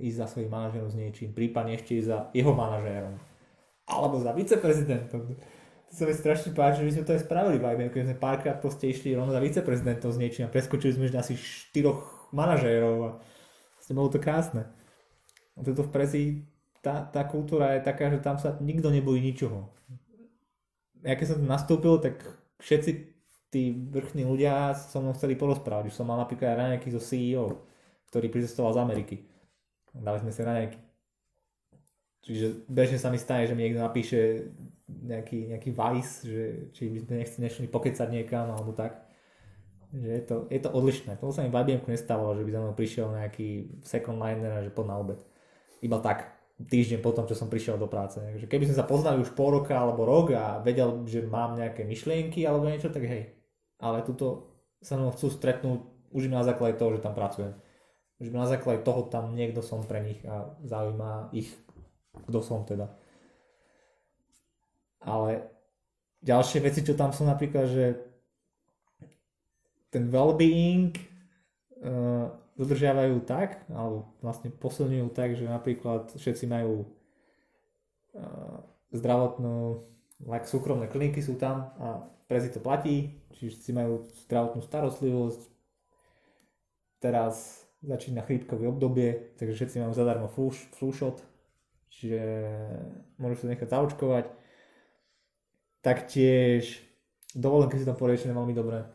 [0.01, 3.13] ísť za svojím manažerom s niečím, prípadne ešte ísť za jeho manažérom.
[3.85, 5.37] Alebo za viceprezidentom.
[5.91, 8.15] To sa mi strašne páči, že my sme to aj spravili v IBM, keď sme
[8.15, 13.09] párkrát proste išli rovno za viceprezidentom s niečím a preskočili sme asi štyroch manažérov a
[13.75, 14.65] vlastne bolo to krásne
[15.59, 16.23] toto v Prezi,
[16.81, 19.69] tá, tá kultúra je taká, že tam sa nikto nebojí ničoho.
[21.05, 22.21] Ja keď som tam nastúpil, tak
[22.61, 22.91] všetci
[23.51, 25.91] tí vrchní ľudia so mnou chceli porozprávať.
[25.91, 27.67] Už som mal napríklad raňajky zo CEO,
[28.09, 29.15] ktorý pricestoval z Ameriky.
[29.95, 30.79] Dali sme si raňajky.
[32.21, 34.53] Čiže bežne sa mi stane, že mi niekto napíše
[34.85, 39.09] nejaký, nejaký vice, že či by sme nechceli nešli pokecať niekam alebo tak.
[39.91, 41.17] Že je to, je to odlišné.
[41.19, 44.71] To sa mi v IBM nestávalo, že by za mnou prišiel nejaký second liner že
[44.71, 45.19] pod na obed
[45.81, 48.21] iba tak týždeň potom, čo som prišiel do práce.
[48.21, 51.81] Takže keby sme sa poznali už pol roka alebo rok a vedel, že mám nejaké
[51.83, 53.33] myšlienky alebo niečo, tak hej.
[53.81, 55.81] Ale tuto sa mnou chcú stretnúť
[56.13, 57.57] už na základe toho, že tam pracujem.
[58.21, 61.49] Už na základe toho tam niekto som pre nich a zaujíma ich,
[62.29, 62.93] kto som teda.
[65.01, 65.49] Ale
[66.21, 67.85] ďalšie veci, čo tam sú napríklad, že
[69.89, 70.93] ten well-being
[71.81, 72.29] uh,
[72.61, 76.85] dodržiavajú tak, alebo vlastne posilňujú tak, že napríklad všetci majú
[78.13, 78.61] uh,
[78.93, 79.81] zdravotnú,
[80.29, 85.41] like súkromné kliniky sú tam a prezi to platí, čiže si majú zdravotnú starostlivosť.
[87.01, 91.17] Teraz začína chrípkové obdobie, takže všetci majú zadarmo flu, flu shot,
[91.89, 92.21] čiže
[93.17, 94.25] môžu sa nechať zaočkovať.
[95.81, 96.77] Taktiež
[97.33, 98.85] dovolenky si tam poriešené veľmi dobre.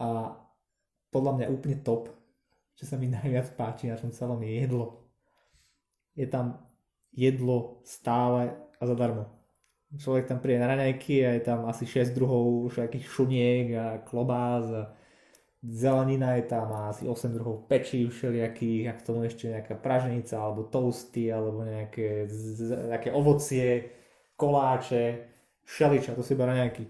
[0.00, 0.32] A
[1.12, 2.08] podľa mňa úplne top,
[2.72, 5.04] čo sa mi najviac páči na tom celom je jedlo.
[6.16, 6.56] Je tam
[7.12, 9.28] jedlo stále a zadarmo.
[9.92, 14.64] Človek tam príde na raňajky a je tam asi 6 druhov všetkých šuniek a klobás
[14.72, 14.94] a
[15.60, 20.40] zelenina je tam a asi 8 druhov pečí všelijakých a k tomu ešte nejaká pražnica
[20.40, 22.28] alebo toasty alebo nejaké,
[22.88, 23.92] nejaké ovocie,
[24.40, 25.28] koláče,
[25.68, 26.88] šeliča, to si iba raňajky.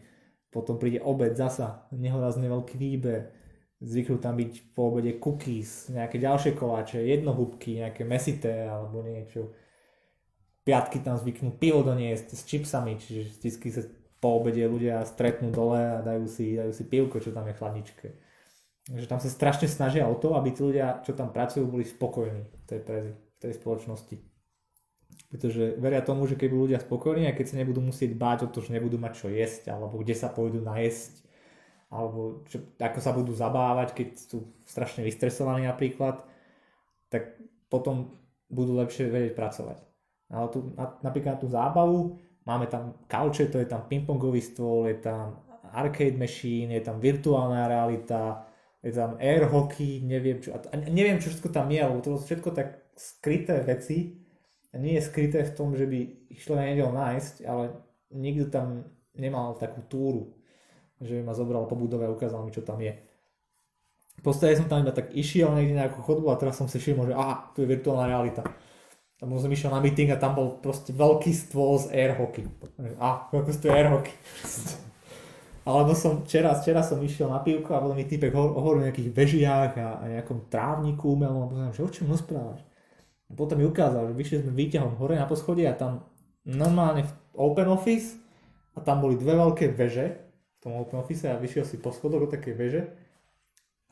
[0.51, 3.41] Potom príde obed zasa, nehorazne veľký výber
[3.81, 9.57] zvyknú tam byť po obede cookies, nejaké ďalšie koláče, jednohúbky, nejaké mesité alebo niečo.
[10.61, 13.83] Piatky tam zvyknú pivo doniesť s čipsami, čiže vždy sa
[14.21, 17.61] po obede ľudia stretnú dole a dajú si, dajú si pivko, čo tam je v
[17.65, 18.07] chladničke.
[18.91, 22.43] Takže tam sa strašne snažia o to, aby tí ľudia, čo tam pracujú, boli spokojní
[22.43, 24.17] v tej prezi, v tej spoločnosti.
[25.31, 28.49] Pretože veria tomu, že keď budú ľudia spokojní a keď sa nebudú musieť báť o
[28.51, 31.23] to, že nebudú mať čo jesť, alebo kde sa pôjdu najesť,
[31.87, 36.27] alebo čo, ako sa budú zabávať, keď sú strašne vystresovaní napríklad,
[37.15, 37.39] tak
[37.71, 38.19] potom
[38.51, 39.79] budú lepšie vedieť pracovať.
[40.35, 44.91] Ale tu, na, napríklad na tú zábavu máme tam kauče, to je tam pingpongový stôl,
[44.91, 48.50] je tam arcade machine, je tam virtuálna realita,
[48.81, 52.25] je tam air hockey, neviem čo, a neviem čo všetko tam je, lebo to sú
[52.25, 54.17] všetko tak skryté veci,
[54.77, 57.77] nie je skryté v tom, že by ich človek nevedel nájsť, ale
[58.15, 58.87] nikto tam
[59.19, 60.41] nemal takú túru
[61.01, 62.93] že ma zobral po budove a ukázal mi, čo tam je.
[64.21, 67.09] V podstate som tam iba tak išiel niekde nejakú chodbu a teraz som si všimol,
[67.09, 68.45] že aha, tu je virtuálna realita.
[69.17, 72.45] Tam som išiel na meeting a tam bol proste veľký stôl z air hockey.
[73.01, 74.13] A, ako to je air hockey.
[75.61, 79.11] Alebo som včera, včera som išiel na pivko a potom mi týpek hovoril o nejakých
[79.13, 82.65] vežiach a, a nejakom trávniku umelom a povedal, že o čom rozprávaš?
[83.29, 86.09] A potom mi ukázal, že vyšli sme výťahom hore na poschodie a tam
[86.49, 88.17] normálne v open office
[88.75, 92.25] a tam boli dve veľké veže v tom open office a vyšiel si po schodoch
[92.25, 92.83] do takej veže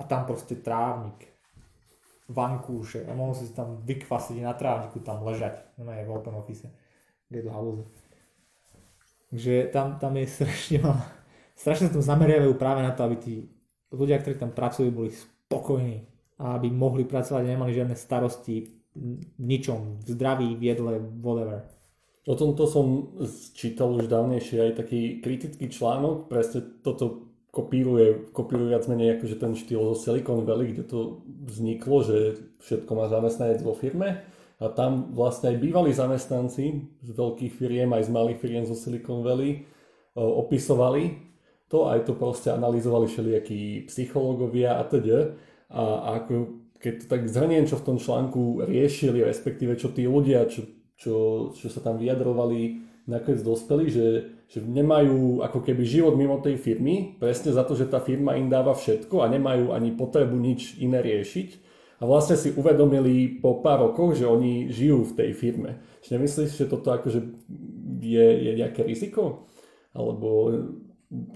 [0.00, 1.28] a tam proste trávnik,
[2.32, 6.68] vankúše a mohol si tam vykvasiť na trávniku, tam ležať, no je v open office,
[7.28, 7.84] kde to halúze.
[9.28, 11.04] Takže tam, tam je strašne malá,
[11.58, 13.34] strašne sa tam zameriavajú práve na to, aby tí
[13.90, 16.06] ľudia, ktorí tam pracujú, boli spokojní
[16.38, 21.66] a aby mohli pracovať a nemali žiadne starosti v ničom, v zdraví, v jedle, whatever.
[22.28, 23.16] O tomto som
[23.56, 29.56] čítal už dávnejšie aj taký kritický článok, presne toto kopíruje, kopíruje viac menej akože ten
[29.56, 32.16] štýl zo Silicon Valley, kde to vzniklo, že
[32.60, 36.64] všetko má zamestnanec vo firme A tam vlastne aj bývalí zamestnanci
[36.98, 39.62] z veľkých firiem, aj z malých firiem zo Silicon Valley
[40.18, 41.27] opisovali
[41.68, 45.36] to, aj to proste analyzovali všelijakí psychológovia a teda.
[45.68, 50.08] A, a ako, keď to tak zhrniem, čo v tom článku riešili, respektíve čo tí
[50.08, 50.64] ľudia, čo,
[50.96, 51.14] čo,
[51.52, 54.06] čo sa tam vyjadrovali, nakoniec dospeli, že,
[54.48, 58.52] že nemajú ako keby život mimo tej firmy, presne za to, že tá firma im
[58.52, 63.90] dáva všetko a nemajú ani potrebu nič iné riešiť a vlastne si uvedomili po pár
[63.90, 65.82] rokoch, že oni žijú v tej firme.
[66.04, 67.20] Čiže nemyslíš, že toto akože
[67.98, 69.50] je, je nejaké riziko?
[69.96, 70.52] Alebo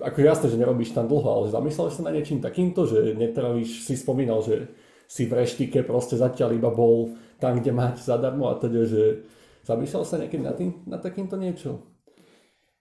[0.05, 3.97] ako jasné, že nerobíš tam dlho, ale zamyslel sa na niečím takýmto, že netrávíš, si
[3.97, 4.69] spomínal, že
[5.09, 9.25] si v reštike proste zatiaľ iba bol tam, kde máš zadarmo a teda, že
[9.65, 11.85] zamýšľal sa niekedy na, tým, na takýmto niečo?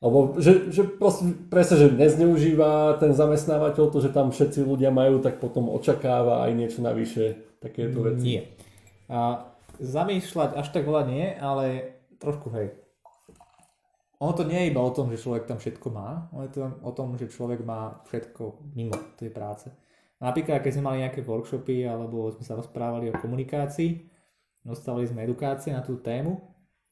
[0.02, 5.22] Alebo že, že proste, presne, že nezneužíva ten zamestnávateľ to, že tam všetci ľudia majú,
[5.22, 8.26] tak potom očakáva aj niečo navyše takéto veci?
[8.26, 8.42] Nie.
[9.08, 9.46] A
[9.78, 12.74] zamýšľať až tak veľa nie, ale trošku hej.
[14.22, 16.92] Ono to nie je iba o tom, že človek tam všetko má, je to o
[16.94, 19.74] tom, že človek má všetko mimo tej práce.
[20.22, 24.06] Napríklad, keď sme mali nejaké workshopy alebo sme sa rozprávali o komunikácii,
[24.62, 26.38] dostali sme edukácie na tú tému,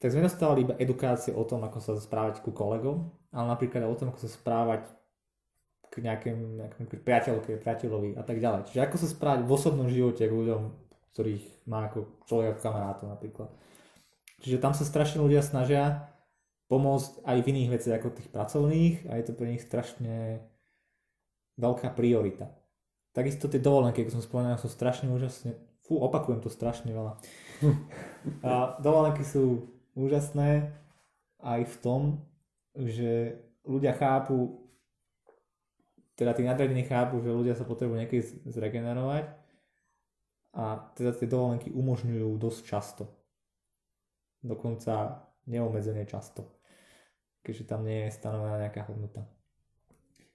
[0.02, 3.94] tak sme dostávali iba edukácie o tom, ako sa správať ku kolegom, ale napríklad o
[3.94, 4.90] tom, ako sa správať
[5.94, 8.74] k nejakým, nejakým priateľke, priateľovi a tak ďalej.
[8.74, 10.62] Čiže ako sa správať v osobnom živote k ľuďom,
[11.14, 13.54] ktorých má ako človek kamarátov napríklad.
[14.42, 16.10] Čiže tam sa strašne ľudia snažia
[16.70, 20.46] pomôcť aj v iných veciach ako tých pracovných a je to pre nich strašne
[21.58, 22.54] veľká priorita.
[23.12, 27.18] Takisto tie dovolenky, keď som spomenul, sú strašne úžasne, fú, opakujem to strašne veľa.
[28.46, 29.66] A dovolenky sú
[29.98, 30.70] úžasné
[31.42, 32.02] aj v tom,
[32.78, 34.62] že ľudia chápu,
[36.14, 39.26] teda tí nadradení chápu, že ľudia sa potrebujú niekedy zregenerovať
[40.54, 43.04] a teda tie dovolenky umožňujú dosť často.
[44.44, 46.59] Dokonca neomedzene často.
[47.44, 49.24] Keďže tam nie je stanovená nejaká hodnota.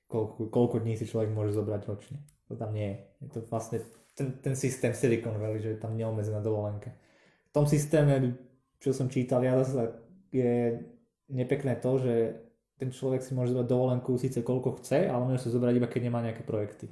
[0.09, 2.19] Koľko, koľko dní si človek môže zobrať ročne.
[2.49, 2.97] To tam nie je.
[3.25, 3.81] Je to vlastne
[4.15, 6.95] ten, ten systém Silicon Valley, že je tam neomezená dovolenka.
[7.51, 8.39] V tom systéme,
[8.79, 9.95] čo som čítal, ja zase
[10.31, 10.83] je
[11.31, 12.15] nepekné to, že
[12.79, 16.01] ten človek si môže zobrať dovolenku síce koľko chce, ale môže sa zobrať iba keď
[16.11, 16.91] nemá nejaké projekty.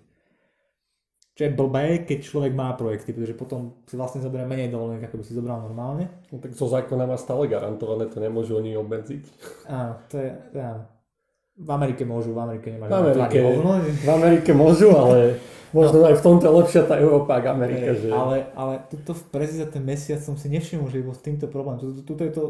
[1.32, 5.16] Čo je blbé, keď človek má projekty, pretože potom si vlastne zoberie menej dovolenky, ako
[5.16, 6.12] by si zobral normálne.
[6.28, 9.24] No, tak zo zákona má stále garantované, to nemôžu oni obmedziť.
[9.64, 10.28] Áno, to je,
[10.60, 10.84] áno.
[11.56, 12.88] V Amerike môžu, v Amerike nemajú.
[12.88, 13.38] V Amerike,
[13.96, 15.40] v Amerike môžu, ale
[15.72, 16.08] možno no.
[16.12, 17.92] aj v tomto je lepšia tá Európa ako Amerika.
[17.96, 18.08] Že...
[18.12, 21.80] Ale, ale tuto v prezi ten mesiac som si nevšimol, že bol s týmto problém.
[21.80, 22.44] Tuto, tuto je to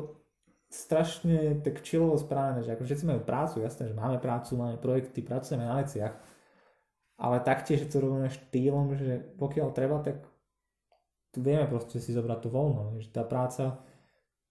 [0.72, 5.20] strašne tak čilovo správené, že ako všetci majú prácu, jasné, že máme prácu, máme projekty,
[5.20, 6.16] pracujeme na veciach,
[7.22, 10.26] ale taktiež je to robíme štýlom, že pokiaľ treba, tak
[11.30, 13.78] tu vieme proste si zobrať to voľno, že tá práca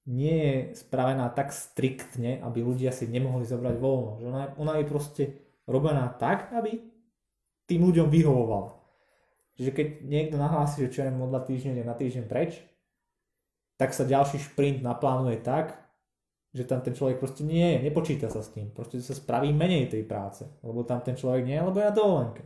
[0.07, 4.85] nie je spravená tak striktne, aby ľudia si nemohli zobrať voľno, že ona, ona je
[4.87, 5.23] proste
[5.67, 6.79] robená tak, aby
[7.67, 8.81] tým ľuďom vyhovovala.
[9.59, 11.43] Čiže keď niekto nahlási, že čo je o dva
[11.85, 12.63] na týždeň preč,
[13.75, 15.75] tak sa ďalší šprint naplánuje tak,
[16.51, 19.87] že tam ten človek proste nie je, nepočíta sa s tým, proste sa spraví menej
[19.91, 22.43] tej práce, lebo tam ten človek nie je, lebo je na dovolenke.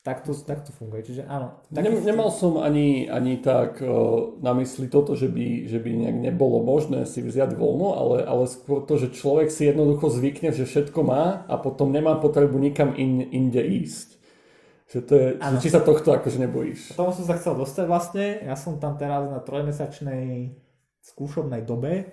[0.00, 1.60] Tak to, tak to funguje, čiže áno.
[1.68, 6.18] Nem, nemal som ani, ani tak o, na mysli toto, že by, že by nejak
[6.24, 10.64] nebolo možné si vziať voľno, ale, ale skôr to, že človek si jednoducho zvykne, že
[10.64, 14.16] všetko má a potom nemá potrebu nikam in, inde ísť.
[14.88, 16.96] Že to je, že či sa tohto akože nebojíš.
[16.96, 20.56] Tomu som sa chcel dostať vlastne, ja som tam teraz na trojmesačnej
[21.12, 22.08] skúšobnej dobe,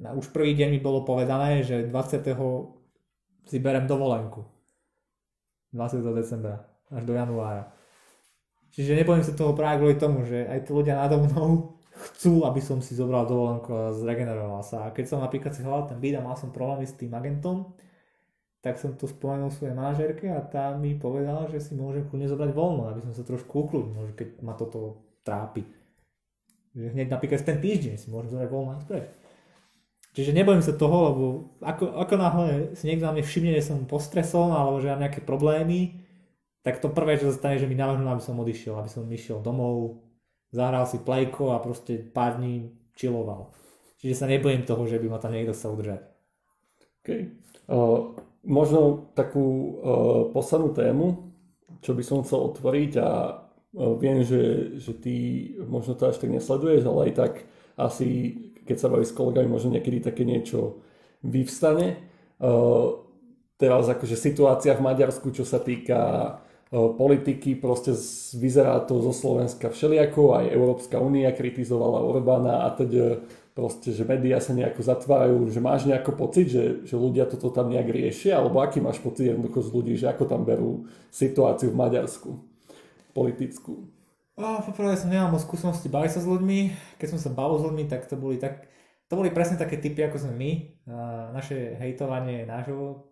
[0.00, 2.24] na už prvý deň mi bolo povedané, že 20.
[3.44, 4.48] si berem dovolenku.
[5.76, 6.00] 20.
[6.16, 7.72] decembra až do januára.
[8.76, 12.60] Čiže nebojím sa toho práve kvôli tomu, že aj tí ľudia nado mnou chcú, aby
[12.60, 14.84] som si zobral dovolenku a zregeneroval sa.
[14.84, 17.72] A keď som napríklad si hľadal ten byt a mal som problémy s tým agentom,
[18.60, 22.50] tak som to spomenul svojej manažerke a tá mi povedala, že si môžem kľudne zobrať
[22.52, 25.64] voľno, aby som sa trošku ukludnil, keď ma toto trápi.
[26.76, 29.08] Že hneď napríklad ten týždeň si môžem zobrať voľno a preč.
[30.12, 31.24] Čiže nebojím sa toho, lebo
[31.60, 35.20] ako, ako náhle si niekto na mne všimne, že som postresol alebo že mám nejaké
[35.20, 36.05] problémy,
[36.66, 39.38] tak to prvé, čo sa stane, že mi navrhnú, aby som odišiel, aby som išiel
[39.38, 40.02] domov,
[40.50, 43.54] zahral si plejko a proste pár dní čiloval.
[44.02, 46.02] Čiže sa nebojím toho, že by ma tam niekto chcel udržať.
[47.06, 47.38] Okay.
[47.70, 51.06] Uh, možno takú uh, poslednú tému,
[51.86, 55.14] čo by som chcel otvoriť a uh, viem, že, že ty
[55.70, 57.32] možno to až tak nesleduješ, ale aj tak
[57.78, 60.82] asi keď sa baví s kolegami, možno niekedy také niečo
[61.22, 62.02] vyvstane.
[62.42, 63.06] Uh,
[63.54, 66.42] teraz akože situácia v Maďarsku, čo sa týka
[66.72, 67.94] politiky, proste
[68.34, 73.22] vyzerá to zo Slovenska všelijako, aj Európska únia kritizovala Orbána a teď
[73.56, 77.72] proste, že médiá sa nejako zatvárajú, že máš nejako pocit, že, že ľudia toto tam
[77.72, 81.78] nejak riešia, alebo aký máš pocit jednoducho z ľudí, že ako tam berú situáciu v
[81.80, 82.36] Maďarsku
[83.16, 83.88] politickú?
[84.36, 86.58] Oh, poprvé som nemal skúsenosti baviť sa s ľuďmi.
[87.00, 88.68] Keď som sa bavil s ľuďmi, tak to boli, tak,
[89.08, 90.50] to boli presne také typy, ako sme my.
[91.32, 93.08] Naše hejtovanie nášho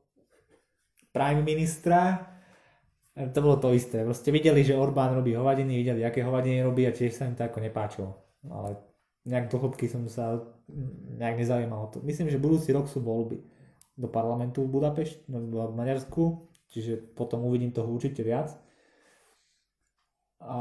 [1.16, 2.34] prime ministra.
[3.15, 4.03] To bolo to isté.
[4.03, 7.47] Proste videli, že Orbán robí hovadiny, videli, aké hovadiny robí a tiež sa im to
[7.47, 8.11] ako nepáčilo.
[8.51, 8.75] Ale
[9.23, 10.43] nejak do hĺbky som sa
[11.15, 11.99] nejak nezaujímal o to.
[12.03, 13.39] Myslím, že budúci rok sú voľby
[13.95, 18.51] do parlamentu v Budapešti, no, v Maďarsku, čiže potom uvidím toho určite viac.
[20.43, 20.59] A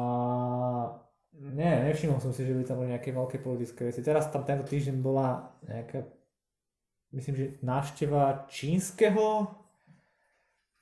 [1.33, 4.05] nie, nevšimol som si, že by tam boli nejaké veľké politické veci.
[4.05, 6.05] Teraz tam tento týždeň bola nejaká,
[7.17, 9.49] myslím, že návšteva čínskeho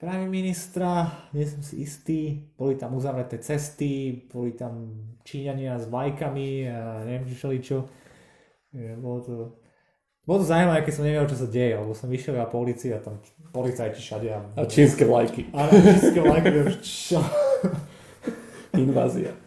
[0.02, 6.66] práve ministra, nie som si istý, boli tam uzavreté cesty, boli tam Číňania s vlajkami
[6.66, 7.86] a neviem čo čo.
[8.98, 9.34] Bolo to,
[10.26, 13.00] bolo to zaujímavé, keď som nevedel, čo sa deje, lebo som vyšiel na policii a
[13.06, 13.22] tam
[13.54, 14.28] policajti všade.
[14.34, 15.54] A, a čínske vlajky.
[15.54, 16.50] Áno, čínske vlajky,
[16.82, 17.22] čo?
[18.74, 19.38] Invázia.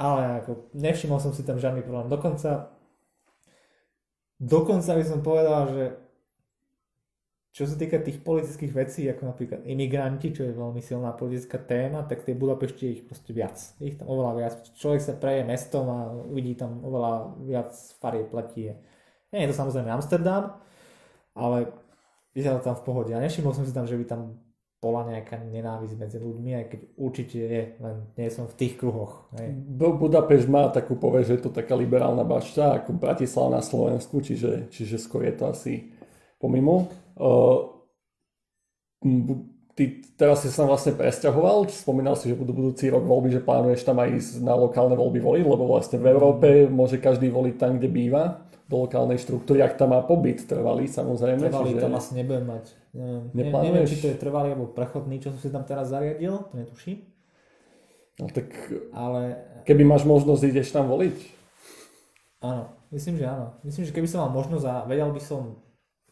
[0.00, 2.08] Ale ako, nevšimol som si tam žiadny problém.
[2.08, 2.72] Dokonca,
[4.40, 5.84] dokonca by som povedal, že
[7.52, 12.00] čo sa týka tých politických vecí, ako napríklad imigranti, čo je veľmi silná politická téma,
[12.08, 13.60] tak tej Budapešti ich proste viac.
[13.76, 14.54] Ich tam oveľa viac.
[14.72, 15.98] Človek sa preje mestom a
[16.32, 18.72] vidí tam oveľa viac farie platí.
[19.36, 20.64] Nie je to samozrejme Amsterdam,
[21.36, 21.68] ale
[22.32, 23.12] vyzerá tam v pohode.
[23.12, 24.40] A nevšimol som si tam, že by tam
[24.80, 29.28] bola nejaká nenávisť medzi ľuďmi, aj keď určite je, len nie som v tých kruhoch.
[29.36, 29.54] Hej.
[29.78, 34.72] Budapešť má takú povesť, že je to taká liberálna bašta ako Bratislava na Slovensku, čiže,
[34.72, 35.94] čiže skôr je to asi
[36.42, 36.90] pomimo.
[39.72, 39.84] Ty
[40.20, 44.04] teraz si sa vlastne presťahoval, spomínal si, že budú budúci rok voľby, že plánuješ tam
[44.04, 47.88] aj ísť na lokálne voľby voliť, lebo vlastne v Európe môže každý voliť tam, kde
[47.88, 51.48] býva, do lokálnej štruktúry, ak tam má pobyt trvalý samozrejme.
[51.48, 51.82] Trvalý čiže...
[51.84, 52.64] tam asi nebudem mať.
[53.32, 56.54] Neviem, neviem, či to je trvalý alebo prechodný, čo som si tam teraz zariadil, to
[56.56, 57.04] netuším.
[58.20, 58.48] No tak
[58.92, 59.40] Ale...
[59.64, 61.16] keby máš možnosť, ideš tam voliť?
[62.44, 63.56] Áno, myslím, že áno.
[63.64, 65.60] Myslím, že keby som mal možnosť a vedel by som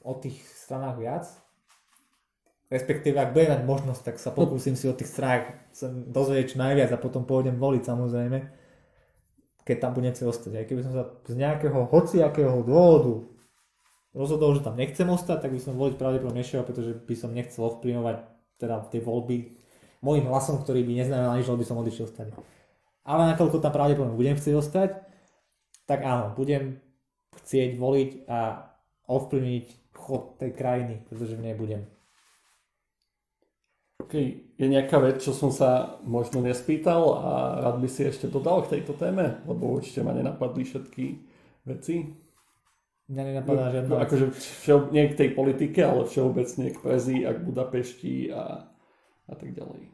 [0.01, 0.41] o tých
[0.71, 1.27] stranách viac,
[2.71, 6.63] respektíve ak budem mať možnosť, tak sa pokúsim si o tých stranách sa dozvedieť čo
[6.63, 8.39] najviac a potom pôjdem voliť samozrejme,
[9.67, 10.53] keď tam budem chcieť ostať.
[10.55, 13.27] Aj keby som sa z nejakého hociakého dôvodu
[14.15, 17.67] rozhodol, že tam nechcem ostať, tak by som voliť pravdepodobne nešiel, pretože by som nechcel
[17.67, 18.17] ovplyvňovať
[18.63, 19.59] teda tie voľby
[20.07, 22.31] môjim hlasom, ktorý by neznamenal nič, by som odišiel stať.
[23.03, 24.91] Ale nakoľko tam pravdepodobne budem chcieť ostať,
[25.91, 26.79] tak áno, budem
[27.43, 28.70] chcieť voliť a
[29.11, 29.67] ovplyvniť
[29.99, 31.83] chod tej krajiny, pretože v nej budem.
[34.01, 34.17] OK,
[34.59, 37.31] je nejaká vec, čo som sa možno nespýtal a
[37.63, 41.05] rád by si ešte dodal k tejto téme, lebo určite ma nenapadli všetky
[41.69, 42.11] veci.
[43.11, 47.35] Mňa nenapadá no, žiadna Akože všeo, nie k tej politike, ale všeobecne k Prezi a
[47.35, 48.71] k Budapešti a,
[49.27, 49.91] a tak ďalej.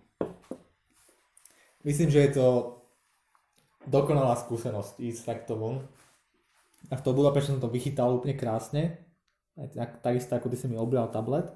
[1.84, 2.46] Myslím, že je to
[3.88, 5.80] dokonalá skúsenosť ísť takto von.
[6.92, 9.05] A v tom Budapešti som to vychytal úplne krásne.
[9.56, 11.48] Tak, takisto ako ty si mi obral tablet.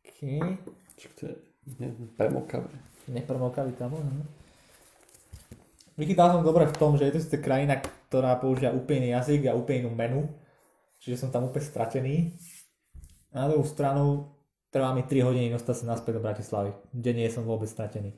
[0.00, 0.40] Okay.
[0.96, 1.34] Čo to je
[1.76, 2.72] nepremokavé.
[3.12, 4.24] Nepremokavý tablet, no.
[5.94, 9.54] Vychytal som dobre v tom, že je to sice krajina, ktorá používa úplný jazyk a
[9.54, 10.26] úplnú menu,
[10.98, 12.16] čiže som tam úplne stratený.
[13.30, 14.34] A na druhú stranu
[14.74, 18.16] trvá mi 3 hodiny dostať sa naspäť do Bratislavy, kde nie som vôbec stratený.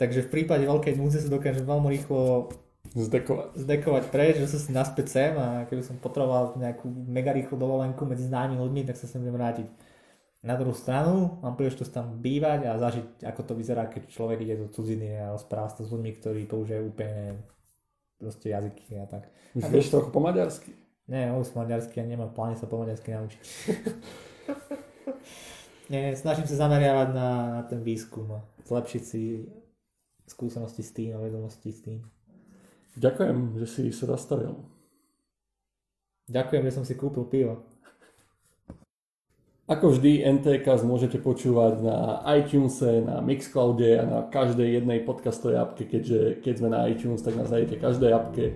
[0.00, 2.48] Takže v prípade veľkej núdze sa dokážem veľmi rýchlo
[2.92, 3.56] Zdekovať.
[3.56, 8.04] Zdekovať preč, že sa si naspäť sem a keby som potreboval nejakú mega rýchlu dovolenku
[8.04, 9.66] medzi známymi ľuďmi, tak sa sem budem vrátiť.
[10.42, 14.58] Na druhú stranu mám príležitosť tam bývať a zažiť, ako to vyzerá, keď človek ide
[14.58, 17.40] do cudziny a rozpráva sa s ľuďmi, ktorí používajú úplne
[18.18, 19.30] proste jazyky a tak.
[19.54, 20.74] Už vieš trochu po maďarsky?
[21.06, 23.42] Nie, už maďarsky a nemám pláne sa po maďarsky naučiť.
[25.92, 27.28] Nie, snažím sa zameriavať na,
[27.58, 29.46] na ten výskum a zlepšiť si
[30.24, 32.00] skúsenosti s tým a vedomosti s tým.
[32.96, 34.56] Ďakujem, že si sa zastavil.
[36.28, 37.64] Ďakujem, že som si kúpil pivo.
[39.70, 45.88] Ako vždy, NTK môžete počúvať na iTunes, na Mixcloude a na každej jednej podcastovej apke,
[45.88, 48.52] keďže keď sme na iTunes, tak nás nájdete každej apke.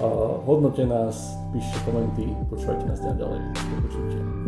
[0.00, 3.40] Uh, hodnote nás, píšte komenty, počúvajte nás ďalej.
[3.54, 4.41] Do počutia.